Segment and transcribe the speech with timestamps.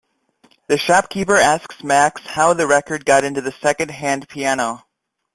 [0.65, 4.83] The shopkeeper asks Max how the record got into the secondhand piano.